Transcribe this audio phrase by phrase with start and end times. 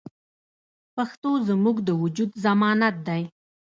[0.95, 3.21] پښتو زموږ د وجود ضمانت دی.